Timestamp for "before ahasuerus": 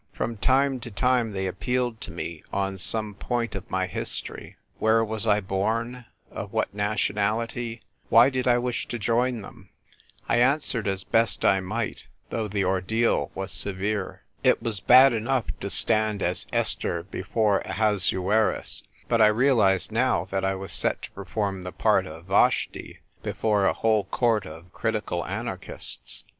17.03-18.81